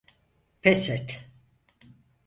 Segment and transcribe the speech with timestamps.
[0.63, 1.13] Pes et!